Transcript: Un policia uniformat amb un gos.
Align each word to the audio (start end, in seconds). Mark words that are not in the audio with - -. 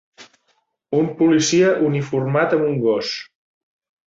Un 0.99 1.11
policia 1.19 1.75
uniformat 1.91 2.57
amb 2.59 2.67
un 2.71 2.81
gos. 2.89 3.13